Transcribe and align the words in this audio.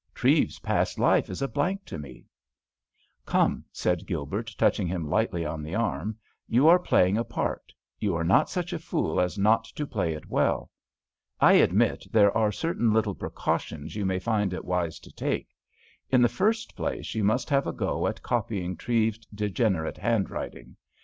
Treves's 0.15 0.57
past 0.57 0.97
life 0.97 1.29
is 1.29 1.43
a 1.43 1.47
blank 1.47 1.85
to 1.85 1.99
me:" 1.99 2.25
"Come," 3.27 3.65
said 3.71 4.07
Gilbert, 4.07 4.55
touching 4.57 4.87
him 4.87 5.07
lightly 5.07 5.45
on 5.45 5.61
the 5.61 5.75
arm, 5.75 6.17
"you 6.47 6.67
are 6.67 6.79
playing 6.79 7.19
a 7.19 7.23
part; 7.23 7.71
you 7.99 8.15
are 8.15 8.23
not 8.23 8.49
such 8.49 8.73
a 8.73 8.79
fool 8.79 9.21
as 9.21 9.37
not 9.37 9.65
to 9.65 9.85
play 9.85 10.13
it 10.13 10.27
well. 10.27 10.71
I 11.39 11.53
admit 11.53 12.07
there 12.11 12.35
are 12.35 12.51
certain 12.51 12.91
little 12.91 13.13
precautions 13.13 13.95
you 13.95 14.03
may 14.07 14.17
find 14.17 14.53
it 14.55 14.65
wise 14.65 14.97
to 15.01 15.11
take. 15.11 15.49
In 16.09 16.23
the 16.23 16.27
first 16.27 16.75
place, 16.75 17.13
you 17.13 17.23
might 17.23 17.47
have 17.51 17.67
a 17.67 17.71
go 17.71 18.07
at 18.07 18.23
copying 18.23 18.75
Treves's 18.77 19.27
degenerate 19.35 19.97
handwriting. 19.97 20.77